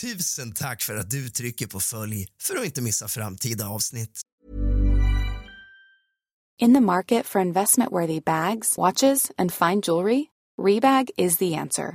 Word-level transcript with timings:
Tusen 0.00 0.52
tack 0.52 0.82
för 0.82 0.96
att 0.96 1.10
du 1.10 1.30
trycker 1.30 1.66
på 1.66 1.80
följ 1.80 2.26
för 2.42 2.56
att 2.56 2.64
inte 2.64 2.82
missa 2.82 3.08
framtida 3.08 3.68
avsnitt. 3.68 4.20
In 6.60 6.74
the 6.74 6.80
market 6.80 7.26
for 7.26 7.40
investment-worthy 7.42 8.20
bags, 8.20 8.78
watches, 8.78 9.32
and 9.38 9.52
fine 9.52 9.80
jewelry, 9.80 10.24
Rebag 10.60 11.10
is 11.16 11.36
the 11.36 11.54
answer. 11.54 11.94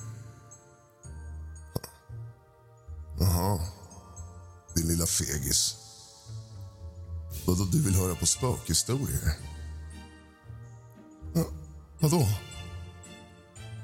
Fegis. 5.11 5.75
Vadå, 7.45 7.63
du 7.63 7.81
vill 7.81 7.95
höra 7.95 8.15
på 8.15 8.25
spökhistorier? 8.25 9.33
Ja, 11.33 11.45
vadå? 11.99 12.27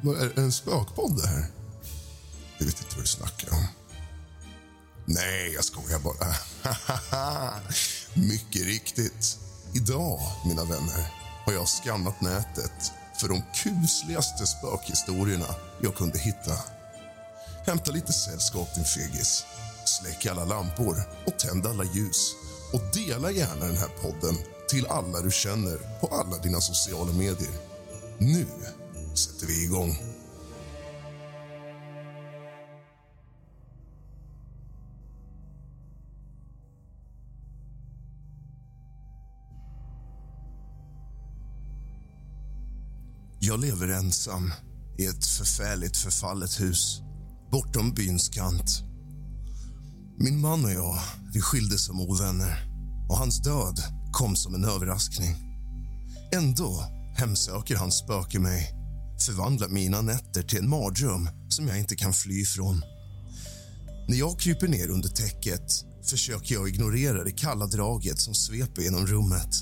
Vad 0.03 0.21
Är 0.21 0.31
det 0.35 0.41
en 0.41 0.51
spökpodd 0.51 1.21
det 1.21 1.27
här? 1.27 1.45
Jag 2.57 2.65
vet 2.65 2.79
inte 2.79 2.95
vad 2.95 3.03
du 3.03 3.07
snackar 3.07 3.53
om. 3.53 3.67
Nej, 5.05 5.53
jag 5.53 5.63
skojar 5.63 5.99
bara. 5.99 6.35
Mycket 8.13 8.61
riktigt. 8.61 9.39
Idag, 9.73 10.19
mina 10.45 10.63
vänner, 10.63 11.13
har 11.45 11.53
jag 11.53 11.67
skannat 11.67 12.21
nätet 12.21 12.91
för 13.19 13.27
de 13.27 13.43
kusligaste 13.55 14.47
spökhistorierna 14.47 15.55
jag 15.81 15.95
kunde 15.95 16.19
hitta. 16.19 16.57
Hämta 17.65 17.91
lite 17.91 18.13
sällskap, 18.13 18.75
din 18.75 18.85
fegis. 18.85 19.45
Släck 20.07 20.25
alla 20.25 20.45
lampor 20.45 20.95
och 21.25 21.39
tänd 21.39 21.65
alla 21.65 21.83
ljus. 21.83 22.35
Och 22.73 22.81
dela 22.93 23.31
gärna 23.31 23.65
den 23.65 23.77
här 23.77 23.89
podden 24.01 24.35
till 24.69 24.87
alla 24.87 25.21
du 25.21 25.31
känner 25.31 25.99
på 26.01 26.07
alla 26.07 26.37
dina 26.37 26.61
sociala 26.61 27.11
medier. 27.11 27.51
Nu 28.17 28.45
sätter 29.13 29.47
vi 29.47 29.63
igång. 29.63 29.97
Jag 43.39 43.59
lever 43.59 43.87
ensam 43.87 44.53
i 44.97 45.05
ett 45.05 45.25
förfärligt 45.25 45.97
förfallet 45.97 46.59
hus 46.59 47.01
bortom 47.51 47.93
byns 47.93 48.29
kant. 48.29 48.86
Min 50.19 50.41
man 50.41 50.65
och 50.65 50.71
jag 50.71 50.99
vi 51.33 51.41
skildes 51.41 51.85
som 51.85 52.01
ovänner 52.01 52.65
och 53.09 53.17
hans 53.17 53.41
död 53.41 53.79
kom 54.11 54.35
som 54.35 54.55
en 54.55 54.65
överraskning. 54.65 55.35
Ändå 56.33 56.83
hemsöker 57.15 57.75
hans 57.75 57.97
spöke 57.97 58.39
mig 58.39 58.73
förvandlar 59.25 59.69
mina 59.69 60.01
nätter 60.01 60.43
till 60.43 60.59
en 60.59 60.69
mardröm 60.69 61.29
som 61.49 61.67
jag 61.67 61.79
inte 61.79 61.95
kan 61.95 62.13
fly 62.13 62.41
ifrån. 62.41 62.81
När 64.07 64.17
jag 64.17 64.39
kryper 64.39 64.67
ner 64.67 64.89
under 64.89 65.09
täcket 65.09 65.71
försöker 66.09 66.55
jag 66.55 66.69
ignorera 66.69 67.23
det 67.23 67.31
kalla 67.31 67.65
draget 67.65 68.19
som 68.19 68.33
sveper 68.33 68.81
genom 68.81 69.07
rummet. 69.07 69.55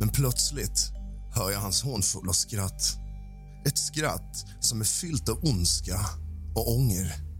Men 0.00 0.08
plötsligt 0.08 0.90
hör 1.34 1.50
jag 1.50 1.60
hans 1.60 1.82
hånfulla 1.82 2.32
skratt. 2.32 2.96
Ett 3.66 3.78
skratt 3.78 4.46
som 4.60 4.80
är 4.80 4.84
fyllt 4.84 5.28
av 5.28 5.44
ondska 5.44 6.00
och 6.54 6.72
ånger. 6.76 7.33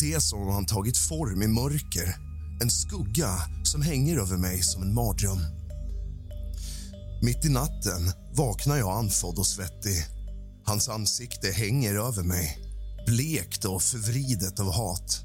Det 0.00 0.12
är 0.12 0.20
som 0.20 0.42
om 0.42 0.48
han 0.48 0.66
tagit 0.66 0.98
form 0.98 1.42
i 1.42 1.46
mörker. 1.46 2.16
En 2.62 2.70
skugga 2.70 3.28
som 3.64 3.82
hänger 3.82 4.18
över 4.18 4.36
mig 4.36 4.62
som 4.62 4.82
en 4.82 4.94
mardröm. 4.94 5.38
Mitt 7.22 7.44
i 7.44 7.48
natten 7.48 8.12
vaknar 8.34 8.76
jag 8.76 8.98
andfådd 8.98 9.38
och 9.38 9.46
svettig. 9.46 10.06
Hans 10.64 10.88
ansikte 10.88 11.50
hänger 11.50 11.94
över 11.94 12.22
mig, 12.22 12.58
blekt 13.06 13.64
och 13.64 13.82
förvridet 13.82 14.60
av 14.60 14.72
hat. 14.72 15.24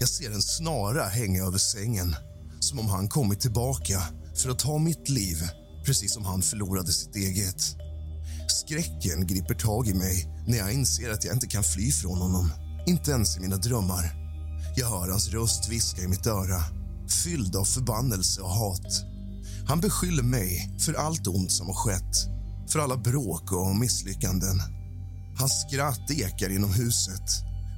Jag 0.00 0.08
ser 0.08 0.30
en 0.30 0.42
snara 0.42 1.04
hänga 1.04 1.44
över 1.44 1.58
sängen 1.58 2.16
som 2.60 2.78
om 2.78 2.88
han 2.88 3.08
kommit 3.08 3.40
tillbaka 3.40 4.02
för 4.36 4.50
att 4.50 4.58
ta 4.58 4.78
mitt 4.78 5.08
liv 5.08 5.36
precis 5.86 6.14
som 6.14 6.24
han 6.24 6.42
förlorade 6.42 6.92
sitt 6.92 7.16
eget. 7.16 7.76
Skräcken 8.48 9.26
griper 9.26 9.54
tag 9.54 9.88
i 9.88 9.94
mig 9.94 10.44
när 10.46 10.58
jag 10.58 10.72
inser 10.72 11.10
att 11.10 11.24
jag 11.24 11.34
inte 11.34 11.46
kan 11.46 11.64
fly 11.64 11.92
från 11.92 12.18
honom. 12.18 12.63
Inte 12.86 13.10
ens 13.10 13.36
i 13.36 13.40
mina 13.40 13.56
drömmar. 13.56 14.14
Jag 14.76 14.90
hör 14.90 15.08
hans 15.10 15.28
röst 15.28 15.68
viska 15.68 16.02
i 16.02 16.08
mitt 16.08 16.26
öra, 16.26 16.62
fylld 17.24 17.56
av 17.56 17.64
förbannelse 17.64 18.40
och 18.40 18.50
hat. 18.50 19.04
Han 19.68 19.80
beskyller 19.80 20.22
mig 20.22 20.76
för 20.80 20.94
allt 20.94 21.26
ont 21.26 21.52
som 21.52 21.66
har 21.66 21.74
skett, 21.74 22.16
för 22.68 22.78
alla 22.78 22.96
bråk 22.96 23.52
och 23.52 23.76
misslyckanden. 23.76 24.62
Hans 25.38 25.66
skratt 25.68 26.10
ekar 26.10 26.50
genom 26.50 26.72
huset, 26.72 27.30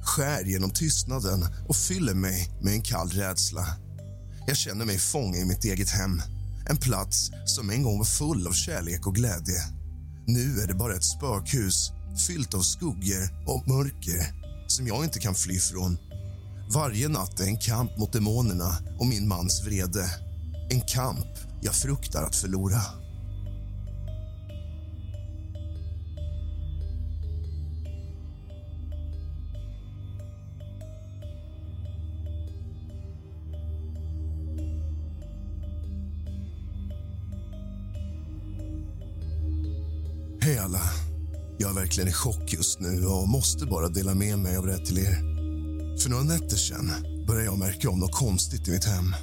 skär 0.03 0.43
genom 0.43 0.69
tystnaden 0.69 1.45
och 1.67 1.75
fyller 1.75 2.13
mig 2.13 2.49
med 2.61 2.73
en 2.73 2.81
kall 2.81 3.09
rädsla. 3.09 3.67
Jag 4.47 4.57
känner 4.57 4.85
mig 4.85 4.97
fången 4.97 5.41
i 5.41 5.45
mitt 5.45 5.65
eget 5.65 5.89
hem, 5.89 6.21
en 6.69 6.77
plats 6.77 7.31
som 7.45 7.69
en 7.69 7.83
gång 7.83 7.97
var 7.97 8.05
full 8.05 8.47
av 8.47 8.53
kärlek 8.53 9.07
och 9.07 9.15
glädje. 9.15 9.61
Nu 10.25 10.59
är 10.59 10.67
det 10.67 10.73
bara 10.73 10.95
ett 10.95 11.03
spökhus 11.03 11.91
fyllt 12.27 12.53
av 12.53 12.61
skuggor 12.61 13.29
och 13.45 13.67
mörker 13.67 14.46
som 14.67 14.87
jag 14.87 15.03
inte 15.03 15.19
kan 15.19 15.35
fly 15.35 15.59
från. 15.59 15.97
Varje 16.73 17.07
natt 17.07 17.39
är 17.39 17.45
en 17.45 17.57
kamp 17.57 17.97
mot 17.97 18.13
demonerna 18.13 18.77
och 18.99 19.07
min 19.07 19.27
mans 19.27 19.63
vrede. 19.65 20.05
En 20.69 20.81
kamp 20.81 21.27
jag 21.61 21.75
fruktar 21.75 22.23
att 22.23 22.35
förlora. 22.35 22.81
Verkligen 41.87 42.09
i 42.09 42.13
chock 42.13 42.53
just 42.53 42.79
nu 42.79 43.05
och 43.05 43.27
måste 43.27 43.65
bara 43.65 43.89
dela 43.89 44.13
med 44.15 44.39
mig 44.39 44.57
av 44.57 44.65
det 44.65 44.85
till 44.85 44.97
er. 44.97 45.15
För 45.99 46.09
några 46.09 46.23
nätter 46.23 46.57
sen 46.57 46.91
började 47.27 47.45
jag 47.45 47.59
märka 47.59 47.89
om 47.89 47.99
något 47.99 48.15
konstigt 48.15 48.67
i 48.67 48.71
mitt 48.71 48.85
hem. 48.85 49.15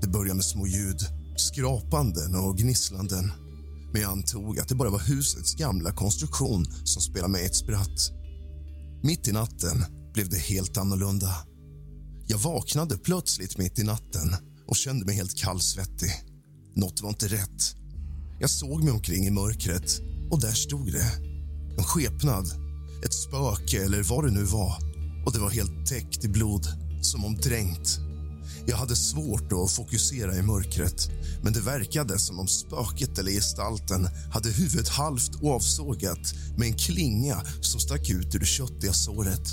Det 0.00 0.08
började 0.08 0.34
med 0.34 0.44
små 0.44 0.66
ljud, 0.66 1.00
skrapanden 1.36 2.34
och 2.34 2.56
gnisslanden. 2.56 3.32
Men 3.92 4.02
jag 4.02 4.12
antog 4.12 4.58
att 4.58 4.68
det 4.68 4.74
bara 4.74 4.90
var 4.90 4.98
husets 4.98 5.54
gamla 5.54 5.92
konstruktion 5.92 6.64
som 6.84 7.02
spelade 7.02 7.32
mig 7.32 7.46
ett 7.46 7.56
spratt. 7.56 8.12
Mitt 9.02 9.28
i 9.28 9.32
natten 9.32 9.84
blev 10.12 10.28
det 10.28 10.38
helt 10.38 10.76
annorlunda. 10.76 11.34
Jag 12.26 12.38
vaknade 12.38 12.98
plötsligt 12.98 13.58
mitt 13.58 13.78
i 13.78 13.84
natten 13.84 14.36
och 14.66 14.76
kände 14.76 15.06
mig 15.06 15.14
helt 15.14 15.36
kallsvettig. 15.36 16.10
Något 16.74 17.00
var 17.00 17.08
inte 17.08 17.28
rätt. 17.28 17.76
Jag 18.40 18.50
såg 18.50 18.84
mig 18.84 18.92
omkring 18.92 19.26
i 19.26 19.30
mörkret 19.30 20.00
och 20.30 20.40
där 20.40 20.52
stod 20.52 20.92
det. 20.92 21.33
En 21.78 21.84
skepnad, 21.84 22.46
ett 23.04 23.14
spöke 23.14 23.84
eller 23.84 24.02
vad 24.02 24.24
det 24.24 24.30
nu 24.30 24.44
var. 24.44 24.76
Och 25.26 25.32
det 25.32 25.38
var 25.38 25.50
helt 25.50 25.86
täckt 25.86 26.24
i 26.24 26.28
blod, 26.28 26.66
som 27.02 27.24
om 27.24 27.34
dränkt. 27.34 27.98
Jag 28.66 28.76
hade 28.76 28.96
svårt 28.96 29.52
att 29.52 29.70
fokusera 29.70 30.36
i 30.36 30.42
mörkret 30.42 31.10
men 31.44 31.52
det 31.52 31.60
verkade 31.60 32.18
som 32.18 32.38
om 32.38 32.48
spöket 32.48 33.18
eller 33.18 33.30
gestalten 33.30 34.08
hade 34.32 34.50
huvudet 34.50 34.88
halvt 34.88 35.44
avsågat 35.44 36.34
med 36.56 36.68
en 36.68 36.78
klinga 36.78 37.42
som 37.60 37.80
stack 37.80 38.10
ut 38.10 38.34
ur 38.34 38.38
det 38.38 38.46
köttiga 38.46 38.92
såret. 38.92 39.48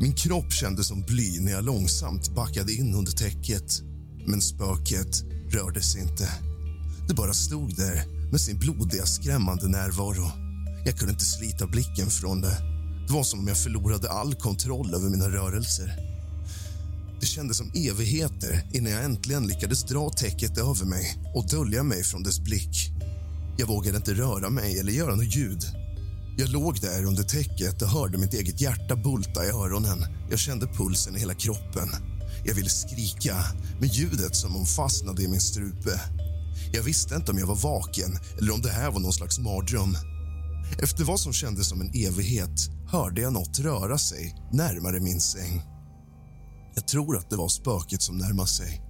Min 0.00 0.14
kropp 0.14 0.52
kändes 0.52 0.86
som 0.86 1.02
bly 1.02 1.40
när 1.40 1.52
jag 1.52 1.64
långsamt 1.64 2.34
backade 2.34 2.72
in 2.72 2.94
under 2.94 3.12
täcket. 3.12 3.82
Men 4.26 4.42
spöket 4.42 5.22
rörde 5.50 5.82
sig 5.82 6.02
inte. 6.02 6.28
Det 7.08 7.14
bara 7.14 7.34
stod 7.34 7.76
där 7.76 8.04
med 8.30 8.40
sin 8.40 8.58
blodiga, 8.58 9.06
skrämmande 9.06 9.68
närvaro. 9.68 10.43
Jag 10.84 10.96
kunde 10.96 11.12
inte 11.12 11.24
slita 11.24 11.66
blicken 11.66 12.10
från 12.10 12.40
det. 12.40 12.56
Det 13.06 13.12
var 13.12 13.22
som 13.22 13.40
om 13.40 13.48
jag 13.48 13.56
förlorade 13.56 14.10
all 14.10 14.34
kontroll 14.34 14.94
över 14.94 15.10
mina 15.10 15.28
rörelser. 15.28 16.14
Det 17.20 17.26
kändes 17.26 17.56
som 17.56 17.72
evigheter 17.74 18.68
innan 18.72 18.92
jag 18.92 19.04
äntligen 19.04 19.46
lyckades 19.46 19.84
dra 19.84 20.10
täcket 20.10 20.58
över 20.58 20.84
mig 20.84 21.16
och 21.34 21.48
dölja 21.48 21.82
mig 21.82 22.04
från 22.04 22.22
dess 22.22 22.40
blick. 22.40 22.90
Jag 23.58 23.66
vågade 23.66 23.96
inte 23.96 24.14
röra 24.14 24.50
mig 24.50 24.78
eller 24.78 24.92
göra 24.92 25.14
något 25.14 25.36
ljud. 25.36 25.64
Jag 26.38 26.48
låg 26.48 26.80
där 26.80 27.04
under 27.04 27.22
täcket 27.22 27.82
och 27.82 27.88
hörde 27.88 28.18
mitt 28.18 28.34
eget 28.34 28.60
hjärta 28.60 28.96
bulta 28.96 29.46
i 29.46 29.48
öronen. 29.48 29.98
Jag 30.30 30.38
kände 30.38 30.66
pulsen 30.66 31.16
i 31.16 31.18
hela 31.18 31.34
kroppen. 31.34 31.88
Jag 32.44 32.54
ville 32.54 32.70
skrika, 32.70 33.36
men 33.80 33.88
ljudet 33.88 34.36
som 34.36 34.56
om 34.56 34.66
fastnade 34.66 35.22
i 35.22 35.28
min 35.28 35.40
strupe. 35.40 36.00
Jag 36.72 36.82
visste 36.82 37.14
inte 37.14 37.32
om 37.32 37.38
jag 37.38 37.46
var 37.46 37.56
vaken 37.56 38.18
eller 38.38 38.54
om 38.54 38.62
det 38.62 38.70
här 38.70 38.90
var 38.90 39.00
någon 39.00 39.12
slags 39.12 39.38
mardröm. 39.38 39.96
Efter 40.82 41.04
vad 41.04 41.20
som 41.20 41.32
kändes 41.32 41.68
som 41.68 41.80
en 41.80 41.90
evighet 41.94 42.70
hörde 42.88 43.20
jag 43.20 43.32
något 43.32 43.58
röra 43.58 43.98
sig 43.98 44.34
närmare 44.52 45.00
min 45.00 45.20
säng. 45.20 45.62
Jag 46.74 46.88
tror 46.88 47.16
att 47.16 47.30
det 47.30 47.36
var 47.36 47.48
spöket 47.48 48.02
som 48.02 48.18
närmade 48.18 48.48
sig. 48.48 48.82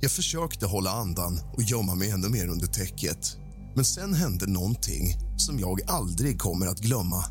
Jag 0.00 0.10
försökte 0.10 0.66
hålla 0.66 0.90
andan 0.90 1.40
och 1.52 1.62
gömma 1.62 1.94
mig 1.94 2.10
ännu 2.10 2.28
mer 2.28 2.48
under 2.48 2.66
täcket. 2.66 3.36
Men 3.74 3.84
sen 3.84 4.14
hände 4.14 4.46
någonting 4.46 5.16
som 5.36 5.58
jag 5.58 5.80
aldrig 5.86 6.38
kommer 6.38 6.66
att 6.66 6.80
glömma. 6.80 7.24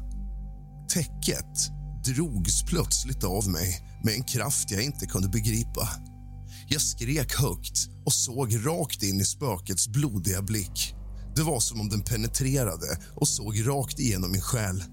Täcket 0.90 1.70
drogs 2.06 2.64
plötsligt 2.64 3.24
av 3.24 3.50
mig 3.50 3.82
med 4.04 4.14
en 4.14 4.24
kraft 4.24 4.72
jag 4.72 4.84
inte 4.84 5.06
kunde 5.06 5.30
begripa. 5.30 5.90
Jag 6.68 6.82
skrek 6.82 7.34
högt 7.34 7.88
och 8.06 8.14
såg 8.14 8.66
rakt 8.66 9.04
in 9.04 9.22
i 9.22 9.26
spökets 9.26 9.88
blodiga 9.88 10.42
blick. 10.42 10.96
Det 11.38 11.44
var 11.44 11.60
som 11.60 11.82
om 11.82 11.90
den 11.90 12.02
penetrerade 12.02 13.00
och 13.16 13.28
såg 13.28 13.68
rakt 13.68 14.00
igenom 14.00 14.32
min 14.32 14.42
själ. 14.42 14.84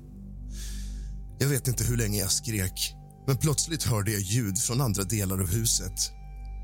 Jag 1.39 1.49
vet 1.49 1.69
inte 1.69 1.85
hur 1.85 1.97
länge 1.97 2.19
jag 2.19 2.33
skrek, 2.33 2.95
men 3.27 3.37
plötsligt 3.37 3.83
hörde 3.83 4.13
jag 4.13 4.21
ljud 4.21 4.59
från 4.59 4.81
andra 4.81 5.03
delar 5.05 5.41
av 5.41 5.47
huset. 5.47 6.11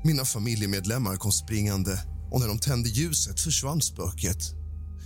Mina 0.03 0.25
familjemedlemmar 0.25 1.15
kom 1.15 1.31
springande 1.31 1.99
och 2.31 2.39
när 2.39 2.47
de 2.47 2.59
tände 2.59 2.89
ljuset 2.89 3.39
försvann 3.39 3.81
spöket. 3.81 4.37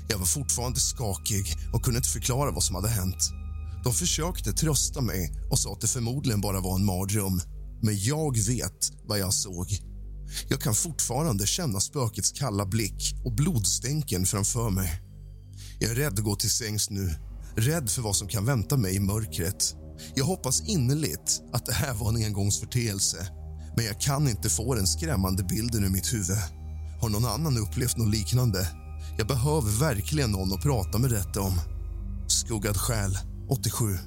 Jag 0.10 0.18
var 0.18 0.26
fortfarande 0.26 0.80
skakig 0.80 1.56
och 1.74 1.84
kunde 1.84 1.98
inte 1.98 2.10
förklara 2.10 2.52
vad 2.52 2.64
som 2.64 2.76
hade 2.76 2.90
hänt. 2.90 3.30
De 3.84 3.94
försökte 3.94 4.54
trösta 4.54 5.02
mig 5.02 5.32
och 5.52 5.60
sa 5.60 5.74
att 5.74 5.82
det 5.82 5.88
förmodligen 5.88 6.42
bara 6.42 6.60
var 6.60 6.76
en 6.76 6.86
mardröm. 6.86 7.42
Men 7.82 8.04
jag 8.04 8.38
vet 8.38 8.92
vad 9.04 9.20
jag 9.20 9.34
såg. 9.34 9.95
Jag 10.48 10.62
kan 10.62 10.76
fortfarande 10.76 11.48
känna 11.48 11.80
spökets 11.80 12.32
kalla 12.32 12.66
blick 12.66 13.16
och 13.26 13.32
blodstänken 13.32 14.26
framför 14.26 14.70
mig. 14.70 15.02
Jag 15.80 15.92
är 15.92 15.96
rädd 15.96 16.14
att 16.14 16.24
gå 16.24 16.36
till 16.36 16.50
sängs 16.50 16.90
nu, 16.90 17.16
rädd 17.56 17.90
för 17.90 18.02
vad 18.02 18.16
som 18.16 18.28
kan 18.28 18.46
vänta 18.46 18.78
mig 18.78 18.96
i 18.96 19.00
mörkret. 19.00 19.76
Jag 20.16 20.26
hoppas 20.26 20.62
innerligt 20.62 21.42
att 21.54 21.66
det 21.66 21.74
här 21.74 21.94
var 21.94 22.10
en 22.10 22.26
engångsförteelse 22.26 23.28
men 23.76 23.86
jag 23.86 24.02
kan 24.02 24.28
inte 24.28 24.50
få 24.50 24.76
den 24.76 24.88
skrämmande 24.88 25.44
bilden 25.44 25.84
ur 25.84 25.90
mitt 25.90 26.14
huvud. 26.14 26.38
Har 27.02 27.10
någon 27.10 27.26
annan 27.26 27.58
upplevt 27.58 27.98
något 27.98 28.16
liknande? 28.16 28.68
Jag 29.18 29.28
behöver 29.28 29.80
verkligen 29.80 30.32
någon 30.32 30.54
att 30.54 30.62
prata 30.62 30.98
med 30.98 31.10
detta 31.10 31.42
om. 31.42 31.60
Skuggad 32.28 32.78
själ, 32.78 33.18
87. 33.50 33.98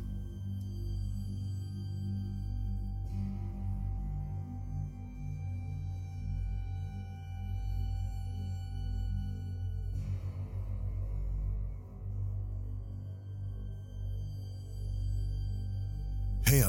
Hej. 16.50 16.64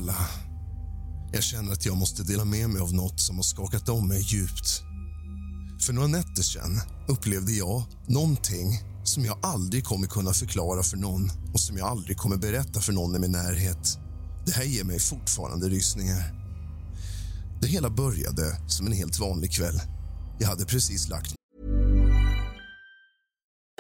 Jag 1.32 1.44
känner 1.44 1.72
att 1.72 1.86
jag 1.86 1.98
måste 1.98 2.24
dela 2.24 2.46
med 2.46 2.70
mig 2.70 2.82
av 2.82 2.94
något 2.94 3.20
som 3.20 3.36
har 3.36 3.44
skakat 3.44 3.90
om 3.90 4.08
mig 4.08 4.22
djupt. 4.22 4.82
För 5.82 5.94
några 5.94 6.08
nätter 6.08 6.42
sen 6.44 6.82
upplevde 7.08 7.52
jag 7.52 7.84
någonting 8.08 8.80
som 9.04 9.26
jag 9.26 9.40
aldrig 9.42 9.84
kommer 9.84 10.08
kunna 10.08 10.34
förklara 10.34 10.84
för 10.84 10.98
någon 10.98 11.32
och 11.54 11.60
som 11.60 11.78
jag 11.78 11.88
aldrig 11.88 12.18
kommer 12.18 12.38
berätta 12.38 12.80
för 12.80 12.94
någon 12.94 13.16
i 13.16 13.20
min 13.20 13.32
närhet. 13.32 13.98
Det 14.46 14.52
här 14.52 14.64
ger 14.64 14.84
mig 14.84 15.00
fortfarande 15.00 15.70
rysningar. 15.70 16.34
Det 17.62 17.68
hela 17.68 17.90
började 17.90 18.62
som 18.68 18.88
en 18.88 18.94
helt 18.94 19.20
vanlig 19.20 19.52
kväll. 19.52 19.82
Jag 20.40 20.48
hade 20.48 20.66
precis 20.66 21.10
lagt 21.10 21.39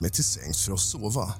Mig 0.00 0.10
till 0.10 0.24
sängs 0.24 0.64
för 0.64 0.72
att 0.72 0.80
sova. 0.80 1.34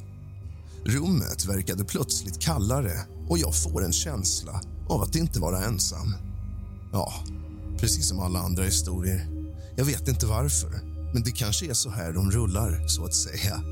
Rummet 0.85 1.45
verkade 1.45 1.85
plötsligt 1.85 2.41
kallare 2.41 2.93
och 3.29 3.39
jag 3.39 3.63
får 3.63 3.85
en 3.85 3.93
känsla 3.93 4.61
av 4.89 5.03
att 5.03 5.17
inte 5.17 5.41
vara 5.41 5.65
ensam. 5.65 6.15
Ja, 6.93 7.15
precis 7.79 8.09
som 8.09 8.21
alla 8.21 8.39
andra 8.39 8.65
historier. 8.65 9.29
Jag 9.77 9.85
vet 9.85 10.09
inte 10.09 10.27
varför, 10.27 10.71
men 11.15 11.23
det 11.23 11.31
kanske 11.31 11.71
är 11.71 11.75
så 11.75 11.91
här 11.91 12.13
de 12.13 12.31
rullar, 12.31 12.89
så 12.89 13.05
att 13.05 13.15
säga. 13.15 13.63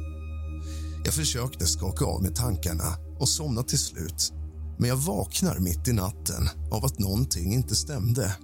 Jag 1.05 1.15
försökte 1.15 1.67
skaka 1.67 2.05
av 2.05 2.23
mig 2.23 2.35
tankarna 2.35 2.97
och 3.19 3.29
somna 3.29 3.63
till 3.63 3.79
slut 3.79 4.33
men 4.79 4.89
jag 4.89 4.97
vaknar 4.97 5.59
mitt 5.59 5.89
i 5.89 5.93
natten 5.93 6.49
av 6.71 6.85
att 6.85 6.99
någonting 6.99 7.55
inte 7.55 7.77
stämde. 7.77 8.37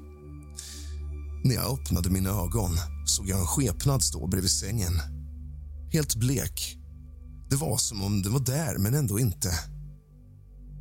När 1.44 1.54
jag 1.54 1.72
öppnade 1.72 2.10
mina 2.10 2.30
ögon 2.30 2.70
såg 3.06 3.28
jag 3.28 3.40
en 3.40 3.46
skepnad 3.46 4.02
stå 4.02 4.26
bredvid 4.26 4.50
sängen. 4.50 5.21
Helt 5.92 6.14
blek. 6.14 6.78
Det 7.50 7.56
var 7.56 7.76
som 7.76 8.02
om 8.02 8.22
den 8.22 8.32
var 8.32 8.40
där, 8.40 8.78
men 8.78 8.94
ändå 8.94 9.18
inte. 9.18 9.58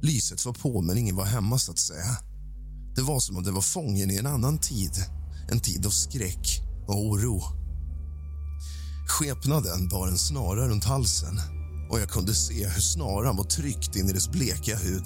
Lyset 0.02 0.46
var 0.46 0.54
på, 0.54 0.82
men 0.82 0.98
ingen 0.98 1.16
var 1.16 1.26
hemma. 1.26 1.58
så 1.60 1.72
att 1.72 1.80
säga. 1.80 2.18
Det 2.96 3.02
var 3.02 3.20
som 3.20 3.38
om 3.38 3.44
den 3.44 3.54
var 3.54 3.62
fången 3.62 4.12
i 4.12 4.18
en 4.18 4.26
annan 4.26 4.58
tid. 4.58 4.92
En 5.52 5.60
tid 5.60 5.86
av 5.86 5.90
skräck 5.90 6.62
och 6.88 7.06
oro. 7.06 7.42
Skepnaden 9.08 9.88
bar 9.90 10.08
en 10.08 10.18
snara 10.18 10.68
runt 10.68 10.84
halsen 10.84 11.40
och 11.90 12.00
jag 12.00 12.10
kunde 12.10 12.34
se 12.34 12.68
hur 12.68 12.82
snaran 12.82 13.38
var 13.38 13.44
tryckt 13.44 13.96
in 13.96 14.10
i 14.10 14.14
dess 14.14 14.30
bleka 14.30 14.78
hud. 14.78 15.06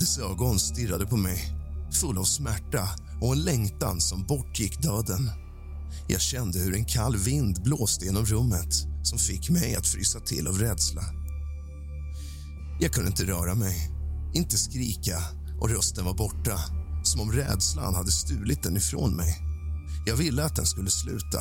Dess 0.00 0.18
ögon 0.18 0.58
stirrade 0.58 1.06
på 1.06 1.16
mig, 1.16 1.54
full 1.92 2.18
av 2.18 2.24
smärta 2.24 2.88
och 3.20 3.32
en 3.32 3.42
längtan 3.42 4.00
som 4.00 4.26
bortgick 4.26 4.82
döden. 4.82 5.30
Jag 6.08 6.20
kände 6.20 6.58
hur 6.58 6.74
en 6.74 6.84
kall 6.84 7.16
vind 7.16 7.62
blåste 7.62 8.04
genom 8.04 8.24
rummet 8.24 8.91
som 9.02 9.18
fick 9.18 9.50
mig 9.50 9.74
att 9.74 9.86
frysa 9.86 10.20
till 10.20 10.46
av 10.46 10.58
rädsla. 10.58 11.02
Jag 12.80 12.92
kunde 12.92 13.10
inte 13.10 13.24
röra 13.24 13.54
mig, 13.54 13.90
inte 14.34 14.58
skrika 14.58 15.18
och 15.60 15.70
rösten 15.70 16.04
var 16.04 16.14
borta 16.14 16.58
som 17.02 17.20
om 17.20 17.32
rädslan 17.32 17.94
hade 17.94 18.12
stulit 18.12 18.62
den 18.62 18.76
ifrån 18.76 19.16
mig. 19.16 19.38
Jag 20.06 20.16
ville 20.16 20.44
att 20.44 20.56
den 20.56 20.66
skulle 20.66 20.90
sluta, 20.90 21.40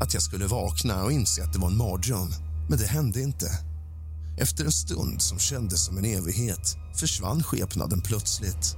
att 0.00 0.14
jag 0.14 0.22
skulle 0.22 0.46
vakna 0.46 1.04
och 1.04 1.12
inse 1.12 1.44
att 1.44 1.52
det 1.52 1.58
var 1.58 1.70
en 1.70 1.76
mardröm, 1.76 2.28
men 2.68 2.78
det 2.78 2.86
hände 2.86 3.20
inte. 3.20 3.50
Efter 4.38 4.64
en 4.64 4.72
stund 4.72 5.22
som 5.22 5.38
kändes 5.38 5.84
som 5.84 5.98
en 5.98 6.04
evighet 6.04 6.76
försvann 6.94 7.42
skepnaden 7.42 8.00
plötsligt. 8.00 8.76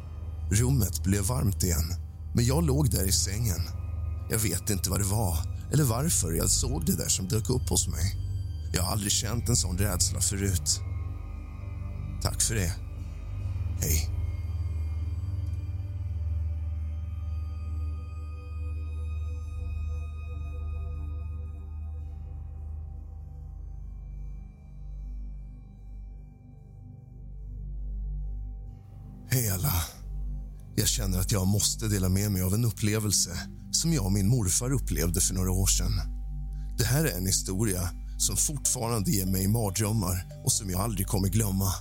Rummet 0.50 1.04
blev 1.04 1.22
varmt 1.22 1.62
igen, 1.62 1.94
men 2.34 2.44
jag 2.44 2.66
låg 2.66 2.90
där 2.90 3.04
i 3.04 3.12
sängen. 3.12 3.60
Jag 4.30 4.38
vet 4.38 4.70
inte 4.70 4.90
vad 4.90 5.00
det 5.00 5.06
var 5.06 5.49
eller 5.72 5.84
varför 5.84 6.32
jag 6.32 6.50
såg 6.50 6.86
det 6.86 6.96
där 6.96 7.08
som 7.08 7.28
dök 7.28 7.50
upp 7.50 7.68
hos 7.68 7.88
mig. 7.88 8.16
Jag 8.72 8.82
har 8.82 8.92
aldrig 8.92 9.12
känt 9.12 9.48
en 9.48 9.56
sån 9.56 9.78
rädsla 9.78 10.20
förut. 10.20 10.80
Tack 12.22 12.42
för 12.42 12.54
det. 12.54 12.72
Hej. 13.80 14.19
Känner 31.00 31.18
att 31.18 31.32
jag 31.32 31.46
måste 31.46 31.88
dela 31.88 32.08
med 32.08 32.32
mig 32.32 32.42
av 32.42 32.54
en 32.54 32.64
upplevelse 32.64 33.30
som 33.72 33.92
jag 33.92 34.04
och 34.04 34.12
min 34.12 34.28
morfar 34.28 34.72
upplevde 34.72 35.20
för 35.20 35.34
några 35.34 35.52
år 35.52 35.66
sedan. 35.66 35.92
Det 36.78 36.84
här 36.84 37.04
är 37.04 37.16
en 37.16 37.26
historia 37.26 37.90
som 38.18 38.36
fortfarande 38.36 39.10
ger 39.10 39.26
mig 39.26 39.48
mardrömmar 39.48 40.26
och 40.44 40.52
som 40.52 40.70
jag 40.70 40.80
aldrig 40.80 41.06
kommer 41.06 41.28
glömma. 41.28 41.72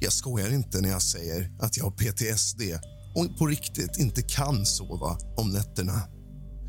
Jag 0.00 0.12
skojar 0.12 0.52
inte 0.52 0.80
när 0.80 0.88
jag 0.88 1.02
säger 1.02 1.50
att 1.60 1.76
jag 1.76 1.84
har 1.84 1.90
PTSD 1.90 2.62
och 3.14 3.38
på 3.38 3.46
riktigt 3.46 3.96
inte 3.98 4.22
kan 4.22 4.66
sova 4.66 5.16
om 5.36 5.50
nätterna. 5.50 6.02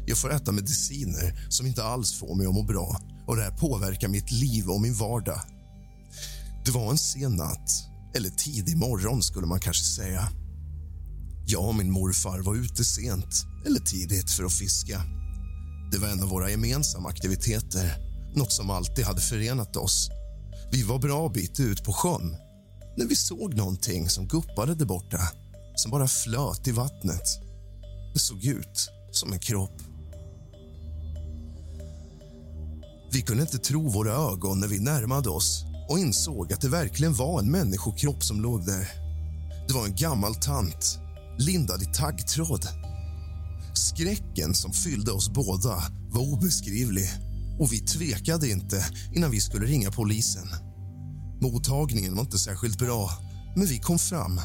Jag 0.07 0.17
får 0.17 0.33
äta 0.33 0.51
mediciner 0.51 1.47
som 1.49 1.67
inte 1.67 1.83
alls 1.83 2.13
får 2.13 2.35
mig 2.35 2.47
att 2.47 2.53
må 2.53 2.63
bra 2.63 3.01
och 3.27 3.35
det 3.35 3.43
här 3.43 3.57
påverkar 3.57 4.07
mitt 4.07 4.31
liv 4.31 4.69
och 4.69 4.81
min 4.81 4.93
vardag. 4.93 5.41
Det 6.65 6.71
var 6.71 6.91
en 6.91 6.97
sen 6.97 7.35
natt 7.35 7.69
eller 8.15 8.29
tidig 8.29 8.77
morgon, 8.77 9.23
skulle 9.23 9.47
man 9.47 9.59
kanske 9.59 9.83
säga. 9.83 10.29
Jag 11.45 11.67
och 11.67 11.75
min 11.75 11.91
morfar 11.91 12.39
var 12.39 12.55
ute 12.55 12.85
sent, 12.85 13.45
eller 13.65 13.79
tidigt, 13.79 14.31
för 14.31 14.43
att 14.43 14.53
fiska. 14.53 15.01
Det 15.91 15.97
var 15.97 16.07
en 16.07 16.23
av 16.23 16.29
våra 16.29 16.49
gemensamma 16.49 17.09
aktiviteter, 17.09 17.97
något 18.35 18.51
som 18.51 18.69
alltid 18.69 19.05
hade 19.05 19.21
förenat 19.21 19.75
oss. 19.75 20.09
Vi 20.71 20.83
var 20.83 20.99
bra 20.99 21.29
bit 21.29 21.59
ut 21.59 21.83
på 21.83 21.93
sjön 21.93 22.35
när 22.97 23.05
vi 23.05 23.15
såg 23.15 23.53
någonting 23.53 24.09
som 24.09 24.27
guppade 24.27 24.75
där 24.75 24.85
borta, 24.85 25.19
som 25.75 25.91
bara 25.91 26.07
flöt 26.07 26.67
i 26.67 26.71
vattnet. 26.71 27.23
Det 28.13 28.19
såg 28.19 28.45
ut 28.45 28.89
som 29.11 29.33
en 29.33 29.39
kropp. 29.39 29.81
Vi 33.11 33.21
kunde 33.21 33.43
inte 33.43 33.57
tro 33.57 33.89
våra 33.89 34.13
ögon 34.13 34.59
när 34.59 34.67
vi 34.67 34.79
närmade 34.79 35.29
oss 35.29 35.65
och 35.89 35.99
insåg 35.99 36.53
att 36.53 36.61
det 36.61 36.69
verkligen 36.69 37.13
var 37.13 37.39
en 37.39 37.51
människokropp 37.51 38.23
som 38.23 38.41
låg 38.41 38.65
där. 38.65 38.89
Det 39.67 39.73
var 39.73 39.85
en 39.85 39.95
gammal 39.95 40.35
tant, 40.35 40.99
lindad 41.37 41.81
i 41.81 41.85
taggtråd. 41.85 42.67
Skräcken 43.73 44.53
som 44.53 44.71
fyllde 44.71 45.11
oss 45.11 45.29
båda 45.29 45.83
var 46.11 46.33
obeskrivlig 46.33 47.09
och 47.59 47.73
vi 47.73 47.79
tvekade 47.79 48.49
inte 48.49 48.85
innan 49.15 49.31
vi 49.31 49.41
skulle 49.41 49.65
ringa 49.65 49.91
polisen. 49.91 50.47
Mottagningen 51.41 52.15
var 52.15 52.21
inte 52.21 52.37
särskilt 52.37 52.77
bra, 52.77 53.09
men 53.55 53.67
vi 53.67 53.79
kom 53.79 53.99
fram. 53.99 54.39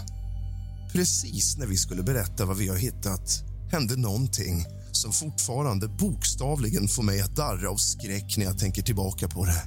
Precis 0.92 1.56
när 1.56 1.66
vi 1.66 1.76
skulle 1.76 2.02
berätta 2.02 2.44
vad 2.44 2.56
vi 2.56 2.68
har 2.68 2.76
hittat 2.76 3.44
hände 3.72 3.96
någonting 3.96 4.66
som 4.92 5.12
fortfarande 5.12 5.88
bokstavligen 5.88 6.88
får 6.88 7.02
mig 7.02 7.20
att 7.20 7.36
darra 7.36 7.70
av 7.70 7.76
skräck 7.76 8.36
när 8.36 8.44
jag 8.44 8.58
tänker 8.58 8.82
tillbaka 8.82 9.28
på 9.28 9.44
det. 9.44 9.62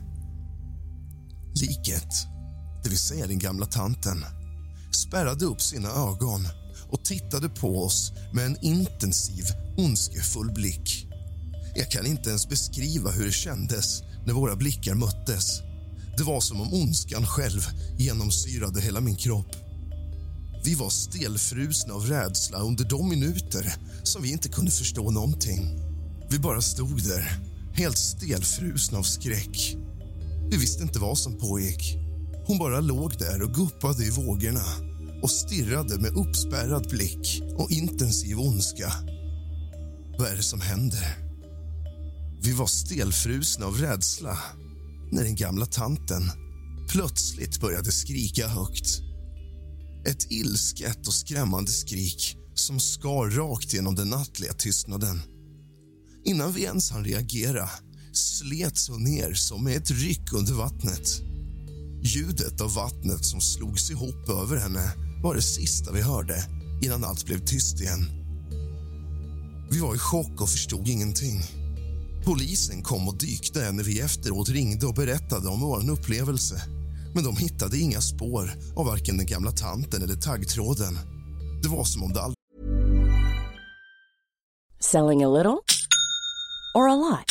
Liket, 1.61 2.09
det 2.83 2.89
vill 2.89 2.99
säga 2.99 3.27
den 3.27 3.39
gamla 3.39 3.65
tanten 3.65 4.25
spärrade 4.91 5.45
upp 5.45 5.61
sina 5.61 5.89
ögon 5.89 6.47
och 6.91 7.05
tittade 7.05 7.49
på 7.49 7.83
oss 7.83 8.11
med 8.33 8.45
en 8.45 8.57
intensiv, 8.61 9.45
ondskefull 9.77 10.51
blick. 10.51 11.07
Jag 11.75 11.91
kan 11.91 12.05
inte 12.05 12.29
ens 12.29 12.49
beskriva 12.49 13.11
hur 13.11 13.25
det 13.25 13.31
kändes 13.31 14.03
när 14.25 14.33
våra 14.33 14.55
blickar 14.55 14.95
möttes. 14.95 15.61
Det 16.17 16.23
var 16.23 16.41
som 16.41 16.61
om 16.61 16.73
ondskan 16.73 17.25
själv 17.25 17.61
genomsyrade 17.97 18.81
hela 18.81 19.01
min 19.01 19.15
kropp. 19.15 19.55
Vi 20.63 20.75
var 20.75 20.89
stelfrusna 20.89 21.93
av 21.93 22.05
rädsla 22.05 22.59
under 22.59 22.85
de 22.85 23.09
minuter 23.09 23.75
som 24.03 24.21
vi 24.21 24.31
inte 24.31 24.49
kunde 24.49 24.71
förstå 24.71 25.11
någonting. 25.11 25.79
Vi 26.29 26.39
bara 26.39 26.61
stod 26.61 27.03
där, 27.03 27.39
helt 27.73 27.97
stelfrusna 27.97 28.97
av 28.97 29.03
skräck. 29.03 29.75
Vi 30.49 30.57
visste 30.57 30.83
inte 30.83 30.99
vad 30.99 31.17
som 31.17 31.37
pågick. 31.37 31.97
Hon 32.45 32.57
bara 32.57 32.79
låg 32.79 33.17
där 33.19 33.41
och 33.41 33.53
guppade 33.53 34.05
i 34.05 34.09
vågorna 34.09 34.90
och 35.21 35.31
stirrade 35.31 35.99
med 35.99 36.17
uppspärrad 36.17 36.89
blick 36.89 37.43
och 37.57 37.71
intensiv 37.71 38.39
ondska. 38.39 38.93
Vad 40.17 40.27
är 40.27 40.35
det 40.35 40.43
som 40.43 40.61
händer? 40.61 41.17
Vi 42.43 42.51
var 42.51 42.67
stelfrusna 42.67 43.65
av 43.65 43.77
rädsla 43.77 44.37
när 45.11 45.23
den 45.23 45.35
gamla 45.35 45.65
tanten 45.65 46.23
plötsligt 46.89 47.61
började 47.61 47.91
skrika 47.91 48.47
högt. 48.47 49.01
Ett 50.07 50.31
ilsket 50.31 51.07
och 51.07 51.13
skrämmande 51.13 51.71
skrik 51.71 52.37
som 52.53 52.79
skar 52.79 53.29
rakt 53.29 53.73
genom 53.73 53.95
den 53.95 54.09
nattliga 54.09 54.53
tystnaden. 54.53 55.21
Innan 56.25 56.53
vi 56.53 56.63
ens 56.63 56.91
hann 56.91 57.05
reagera 57.05 57.69
slets 58.13 58.89
hon 58.89 59.03
ner 59.03 59.33
som 59.33 59.63
med 59.63 59.77
ett 59.77 59.91
ryck 59.91 60.33
under 60.33 60.53
vattnet. 60.53 61.21
Ljudet 62.03 62.61
av 62.61 62.73
vattnet 62.73 63.25
som 63.25 63.41
slogs 63.41 63.91
ihop 63.91 64.29
över 64.29 64.57
henne 64.57 65.10
var 65.23 65.35
det 65.35 65.41
sista 65.41 65.91
vi 65.91 66.01
hörde 66.01 66.43
innan 66.81 67.03
allt 67.03 67.25
blev 67.25 67.39
tyst 67.45 67.81
igen. 67.81 68.05
Vi 69.71 69.79
var 69.79 69.95
i 69.95 69.97
chock 69.97 70.41
och 70.41 70.49
förstod 70.49 70.87
ingenting. 70.87 71.41
Polisen 72.25 72.83
kom 72.83 73.07
och 73.07 73.17
dykte 73.17 73.71
när 73.71 73.83
vi 73.83 73.99
efteråt 73.99 74.49
ringde 74.49 74.85
och 74.85 74.93
berättade 74.93 75.49
om 75.49 75.59
vår 75.59 75.89
upplevelse. 75.89 76.61
Men 77.13 77.23
de 77.23 77.37
hittade 77.37 77.77
inga 77.77 78.01
spår 78.01 78.51
av 78.75 78.85
varken 78.85 79.17
den 79.17 79.25
gamla 79.25 79.51
tanten 79.51 80.03
eller 80.03 80.15
taggtråden. 80.15 80.97
Det 81.63 81.69
var 81.69 81.83
som 81.83 82.03
om 82.03 82.13
det 82.13 82.21
aldrig... 82.21 82.35
Selling 84.79 85.23
a 85.23 85.29
little 85.29 85.57
or 86.73 86.89
a 86.89 86.95
lot? 86.95 87.30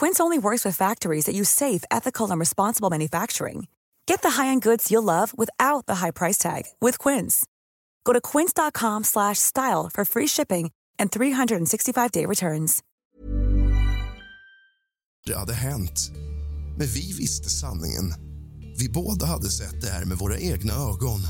Quince 0.00 0.20
only 0.20 0.38
works 0.38 0.62
with 0.66 0.76
factories 0.76 1.24
that 1.24 1.34
use 1.34 1.48
safe, 1.48 1.82
ethical, 1.90 2.30
and 2.30 2.38
responsible 2.38 2.90
manufacturing. 2.90 3.66
Get 4.06 4.20
the 4.20 4.28
high-end 4.28 4.62
goods 4.62 4.90
you'll 4.90 5.06
love 5.06 5.32
without 5.38 5.86
the 5.86 5.94
high 5.94 6.10
price 6.10 6.38
tag 6.38 6.64
with 6.80 6.98
Quince. 6.98 7.46
Go 8.04 8.12
to 8.12 8.20
quince.com/style 8.20 9.90
for 9.94 10.04
free 10.04 10.28
shipping 10.28 10.70
and 10.98 11.10
365-day 11.10 12.26
returns. 12.26 12.82
Det 15.26 15.34
hade 15.34 15.54
hänt. 15.54 16.10
Men 16.78 16.86
vi 16.86 17.12
visste 17.12 17.50
sanningen. 17.50 18.14
Vi 18.78 18.88
båda 18.88 19.26
hade 19.26 19.48
sett 19.50 19.80
det 19.80 19.90
här 19.90 20.04
med 20.04 20.18
våra 20.18 20.38
egna 20.38 20.74
ögon. 20.74 21.20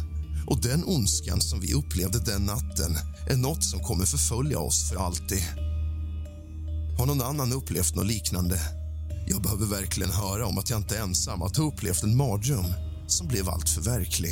Och 0.46 0.62
den 0.62 0.85
ondskan 0.85 1.40
som 1.40 1.61
vi 1.61 1.75
upplevde 1.75 2.18
den 2.18 2.46
natten 2.46 2.96
är 3.26 3.37
något 3.37 3.64
som 3.64 3.80
kommer 3.80 4.04
förfölja 4.04 4.58
oss 4.58 4.88
för 4.88 4.96
alltid. 4.96 5.65
Har 6.98 7.06
någon 7.06 7.22
annan 7.22 7.52
upplevt 7.52 7.94
något 7.94 8.06
liknande? 8.06 8.60
Jag 9.26 9.42
behöver 9.42 9.66
verkligen 9.66 10.10
höra 10.10 10.46
om 10.46 10.58
att 10.58 10.70
jag 10.70 10.78
inte 10.78 10.96
är 10.96 11.02
ensam 11.02 11.42
att 11.42 11.56
ha 11.56 11.64
upplevt 11.64 12.02
en 12.02 12.16
mardröm 12.16 12.64
som 13.06 13.28
blev 13.28 13.48
allt 13.48 13.68
för 13.68 13.80
verklig. 13.80 14.30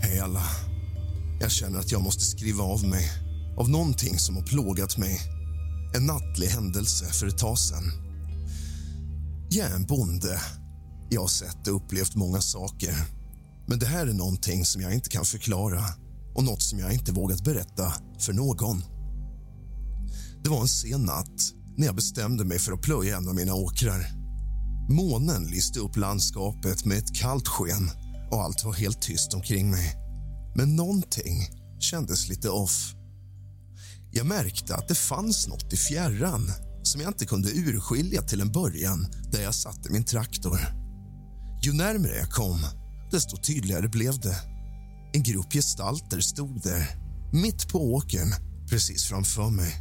Hej 0.00 0.20
alla. 0.20 0.42
Jag 1.40 1.50
känner 1.50 1.78
att 1.78 1.92
jag 1.92 2.02
måste 2.02 2.24
skriva 2.24 2.64
av 2.64 2.84
mig 2.84 3.10
av 3.58 3.70
någonting 3.70 4.18
som 4.18 4.36
har 4.36 4.42
plågat 4.42 4.96
mig. 4.98 5.20
En 5.94 6.06
nattlig 6.06 6.46
händelse 6.46 7.04
för 7.04 7.26
ett 7.26 7.38
tag 7.38 7.58
sedan. 7.58 8.07
Jag 9.50 9.70
är 9.70 9.74
en 9.74 9.86
bonde. 9.86 10.40
Jag 11.10 11.20
har 11.20 11.28
sett 11.28 11.68
och 11.68 11.76
upplevt 11.76 12.14
många 12.14 12.40
saker. 12.40 12.94
Men 13.66 13.78
det 13.78 13.86
här 13.86 14.06
är 14.06 14.12
någonting 14.12 14.64
som 14.64 14.82
jag 14.82 14.94
inte 14.94 15.10
kan 15.10 15.24
förklara 15.24 15.84
och 16.34 16.44
något 16.44 16.62
som 16.62 16.78
jag 16.78 16.92
inte 16.92 17.12
vågat 17.12 17.44
berätta 17.44 17.92
för 18.18 18.32
någon. 18.32 18.84
Det 20.42 20.50
var 20.50 20.60
en 20.60 20.68
sen 20.68 21.02
natt 21.02 21.52
när 21.76 21.86
jag 21.86 21.94
bestämde 21.94 22.44
mig 22.44 22.58
för 22.58 22.72
att 22.72 22.82
plöja 22.82 23.16
en 23.16 23.28
av 23.28 23.34
mina 23.34 23.54
åkrar. 23.54 24.06
Månen 24.90 25.44
lyste 25.44 25.80
upp 25.80 25.96
landskapet 25.96 26.84
med 26.84 26.98
ett 26.98 27.14
kallt 27.14 27.48
sken 27.48 27.90
och 28.30 28.42
allt 28.42 28.64
var 28.64 28.72
helt 28.72 29.02
tyst 29.02 29.34
omkring 29.34 29.70
mig. 29.70 29.94
Men 30.54 30.76
någonting 30.76 31.48
kändes 31.80 32.28
lite 32.28 32.50
off. 32.50 32.94
Jag 34.12 34.26
märkte 34.26 34.74
att 34.74 34.88
det 34.88 34.94
fanns 34.94 35.48
något 35.48 35.72
i 35.72 35.76
fjärran 35.76 36.50
som 36.88 37.00
jag 37.00 37.10
inte 37.10 37.26
kunde 37.26 37.50
urskilja 37.50 38.22
till 38.22 38.40
en 38.40 38.52
början 38.52 39.06
där 39.32 39.42
jag 39.42 39.54
satte 39.54 39.92
min 39.92 40.04
traktor. 40.04 40.58
Ju 41.62 41.72
närmare 41.72 42.16
jag 42.16 42.30
kom, 42.30 42.60
desto 43.10 43.36
tydligare 43.36 43.88
blev 43.88 44.20
det. 44.20 44.36
En 45.12 45.22
grupp 45.22 45.52
gestalter 45.52 46.20
stod 46.20 46.62
där, 46.62 46.86
mitt 47.32 47.68
på 47.68 47.94
åkern, 47.94 48.28
precis 48.70 49.04
framför 49.04 49.50
mig. 49.50 49.72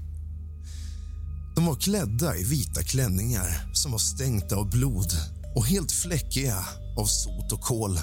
De 1.56 1.66
var 1.66 1.76
klädda 1.76 2.38
i 2.38 2.44
vita 2.44 2.84
klänningar 2.84 3.74
som 3.74 3.92
var 3.92 4.00
stänkta 4.00 4.56
av 4.56 4.70
blod 4.70 5.12
och 5.56 5.66
helt 5.66 5.92
fläckiga 5.92 6.66
av 6.98 7.06
sot 7.06 7.52
och 7.52 7.62
kol. 7.62 8.00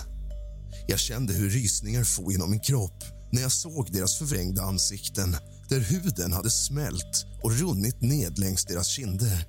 Jag 0.89 0.99
kände 0.99 1.33
hur 1.33 1.51
rysningar 1.51 2.05
for 2.05 2.33
genom 2.33 2.51
min 2.51 2.61
kropp 2.61 3.05
när 3.33 3.43
jag 3.43 3.53
såg 3.53 3.93
deras 3.93 4.19
förvrängda 4.19 4.63
ansikten 4.63 5.37
där 5.69 5.81
huden 5.81 6.33
hade 6.33 6.51
smält 6.51 7.27
och 7.43 7.53
runnit 7.53 8.01
ned 8.01 8.39
längs 8.39 8.65
deras 8.65 8.87
kinder. 8.87 9.47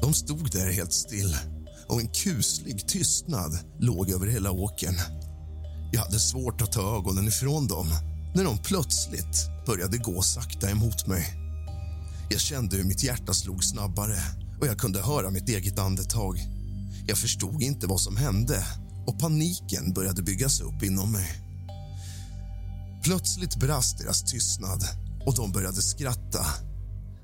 De 0.00 0.14
stod 0.14 0.52
där 0.52 0.72
helt 0.72 0.92
still 0.92 1.36
och 1.88 2.00
en 2.00 2.08
kuslig 2.08 2.88
tystnad 2.88 3.58
låg 3.78 4.10
över 4.10 4.26
hela 4.26 4.50
åkern. 4.50 4.94
Jag 5.92 6.00
hade 6.00 6.18
svårt 6.18 6.62
att 6.62 6.72
ta 6.72 6.96
ögonen 6.98 7.28
ifrån 7.28 7.66
dem 7.66 7.86
när 8.34 8.44
de 8.44 8.58
plötsligt 8.58 9.66
började 9.66 9.98
gå 9.98 10.22
sakta 10.22 10.70
emot 10.70 11.06
mig. 11.06 11.34
Jag 12.30 12.40
kände 12.40 12.76
hur 12.76 12.84
mitt 12.84 13.02
hjärta 13.02 13.32
slog 13.32 13.64
snabbare 13.64 14.18
och 14.60 14.66
jag 14.66 14.78
kunde 14.78 15.02
höra 15.02 15.30
mitt 15.30 15.48
eget 15.48 15.78
andetag. 15.78 16.38
Jag 17.06 17.18
förstod 17.18 17.62
inte 17.62 17.86
vad 17.86 18.00
som 18.00 18.16
hände 18.16 18.64
och 19.06 19.18
paniken 19.18 19.92
började 19.92 20.22
byggas 20.22 20.60
upp 20.60 20.82
inom 20.82 21.12
mig. 21.12 21.47
Plötsligt 23.08 23.56
brast 23.56 23.98
deras 23.98 24.22
tystnad 24.22 24.84
och 25.26 25.34
de 25.34 25.52
började 25.52 25.82
skratta. 25.82 26.46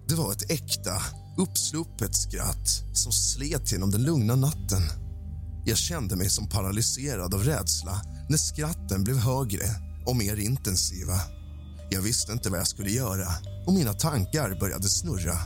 Det 0.08 0.14
var 0.14 0.32
ett 0.32 0.50
äkta, 0.50 1.02
uppsluppet 1.38 2.16
skratt 2.16 2.68
som 2.92 3.12
slet 3.12 3.72
genom 3.72 3.90
den 3.90 4.02
lugna 4.02 4.36
natten. 4.36 4.82
Jag 5.64 5.78
kände 5.78 6.16
mig 6.16 6.30
som 6.30 6.48
paralyserad 6.48 7.34
av 7.34 7.44
rädsla 7.44 8.00
när 8.28 8.36
skratten 8.36 9.04
blev 9.04 9.16
högre 9.16 9.64
och 10.06 10.16
mer 10.16 10.36
intensiva. 10.36 11.20
Jag 11.90 12.02
visste 12.02 12.32
inte 12.32 12.50
vad 12.50 12.60
jag 12.60 12.68
skulle 12.68 12.90
göra 12.90 13.28
och 13.66 13.74
mina 13.74 13.92
tankar 13.92 14.60
började 14.60 14.88
snurra. 14.88 15.38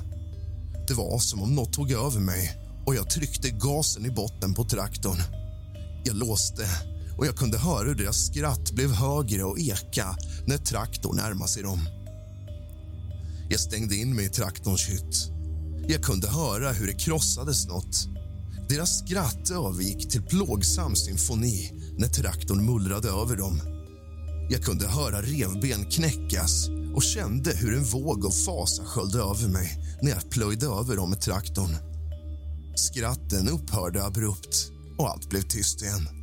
Det 0.89 0.95
var 0.95 1.19
som 1.19 1.43
om 1.43 1.55
något 1.55 1.73
tog 1.73 1.91
över 1.91 2.21
mig 2.21 2.57
och 2.87 2.95
jag 2.95 3.11
tryckte 3.11 3.51
gasen 3.51 4.07
i 4.07 4.11
botten 4.11 4.55
på 4.55 4.65
traktorn. 4.65 5.19
Jag 6.05 6.17
låste 6.17 6.69
och 7.19 7.27
jag 7.27 7.37
kunde 7.37 7.59
höra 7.59 7.89
hur 7.89 7.95
deras 7.95 8.27
skratt 8.27 8.73
blev 8.73 8.91
högre 8.91 9.45
och 9.45 9.59
eka 9.59 10.17
när 10.47 10.59
traktorn 10.59 11.17
närmade 11.17 11.51
sig 11.51 11.63
dem. 11.63 11.81
Jag 13.51 13.61
stängde 13.61 13.97
in 13.97 14.17
mig 14.17 14.25
i 14.25 14.29
traktorns 14.29 14.89
hytt. 14.89 15.31
Jag 15.89 16.03
kunde 16.03 16.29
höra 16.29 16.73
hur 16.73 16.87
det 16.87 16.93
krossades 16.93 17.67
något. 17.67 18.09
Deras 18.69 18.99
skratt 18.99 19.51
övergick 19.51 20.11
till 20.11 20.23
plågsam 20.23 20.97
symfoni 20.97 21.73
när 21.99 22.09
traktorn 22.09 22.67
mullrade 22.67 23.09
över 23.09 23.37
dem. 23.37 23.61
Jag 24.51 24.63
kunde 24.63 24.89
höra 24.89 25.23
revben 25.23 25.85
knäckas 25.85 26.69
och 26.95 27.03
kände 27.03 27.57
hur 27.57 27.75
en 27.75 27.85
våg 27.85 28.27
av 28.27 28.31
fasa 28.31 28.85
sköljde 28.85 29.19
över 29.19 29.49
mig 29.49 29.99
när 30.03 30.11
jag 30.11 30.31
plöjde 30.31 30.67
över 30.67 30.97
dem 30.97 31.11
med 31.11 31.21
traktorn. 31.21 31.77
Skratten 32.77 33.49
upphörde 33.49 34.05
abrupt 34.05 34.71
och 34.99 35.11
allt 35.11 35.31
blev 35.31 35.43
tyst 35.43 35.83
igen. 35.83 36.18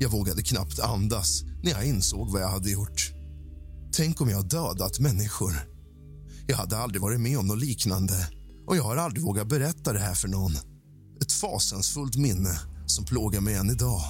Jag 0.00 0.10
vågade 0.10 0.42
knappt 0.42 0.80
andas 0.80 1.42
när 1.62 1.70
jag 1.70 1.86
insåg 1.86 2.30
vad 2.30 2.42
jag 2.42 2.48
hade 2.48 2.70
gjort. 2.70 3.12
Tänk 3.92 4.20
om 4.20 4.28
jag 4.30 4.48
dödat 4.48 5.00
människor. 5.00 5.52
Jag 6.46 6.56
hade 6.56 6.78
aldrig 6.78 7.02
varit 7.02 7.20
med 7.20 7.38
om 7.38 7.46
något 7.46 7.58
liknande 7.58 8.28
och 8.66 8.76
jag 8.76 8.82
har 8.82 8.96
aldrig 8.96 9.24
vågat 9.24 9.48
berätta 9.48 9.92
det 9.92 9.98
här 9.98 10.14
för 10.14 10.28
någon. 10.28 10.52
Ett 11.20 11.32
fasansfullt 11.32 12.16
minne 12.16 12.60
som 12.86 13.04
plågar 13.04 13.40
mig 13.40 13.54
än 13.54 13.70
idag. 13.70 14.02